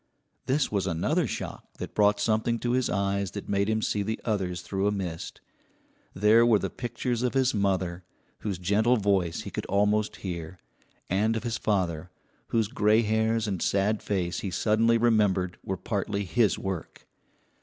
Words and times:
This 0.47 0.71
was 0.71 0.87
another 0.87 1.27
shock 1.27 1.73
that 1.77 1.93
brought 1.93 2.19
something 2.19 2.57
to 2.57 2.71
his 2.71 2.89
eyes 2.89 3.29
that 3.33 3.47
made 3.47 3.69
him 3.69 3.83
see 3.83 4.01
the 4.01 4.19
others 4.25 4.63
through 4.63 4.87
a 4.87 4.91
mist. 4.91 5.41
There 6.15 6.43
were 6.43 6.57
the 6.57 6.71
pictures 6.71 7.21
of 7.21 7.35
his 7.35 7.53
mother, 7.53 8.03
whose 8.39 8.57
gentle 8.57 8.97
voice 8.97 9.41
he 9.41 9.51
could 9.51 9.67
almost 9.67 10.15
hear, 10.25 10.57
and 11.07 11.35
of 11.37 11.43
his 11.43 11.59
father, 11.59 12.09
whose 12.47 12.67
gray 12.67 13.03
hairs 13.03 13.47
and 13.47 13.61
sad 13.61 14.01
face 14.01 14.39
he 14.39 14.49
suddenly 14.49 14.97
remembered 14.97 15.59
were 15.63 15.77
partly 15.77 16.25
his 16.25 16.57
work. 16.57 17.05